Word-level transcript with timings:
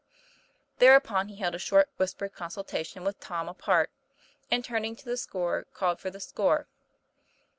Thereupon 0.79 1.27
he 1.27 1.35
held 1.35 1.53
a 1.53 1.59
short 1.59 1.91
whispered 1.97 2.33
consultation 2.33 3.03
with 3.03 3.19
Tom, 3.19 3.47
apart, 3.47 3.91
and, 4.49 4.65
turning 4.65 4.95
to 4.95 5.05
the 5.05 5.15
scorer, 5.15 5.67
called 5.75 5.99
for 5.99 6.09
the 6.09 6.19
score. 6.19 6.65